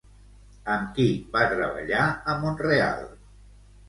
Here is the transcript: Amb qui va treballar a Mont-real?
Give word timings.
Amb 0.75 0.87
qui 0.95 1.03
va 1.35 1.43
treballar 1.51 2.05
a 2.33 2.35
Mont-real? 2.45 3.05